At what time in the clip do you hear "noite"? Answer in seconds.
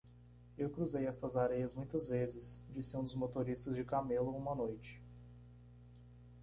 4.55-4.99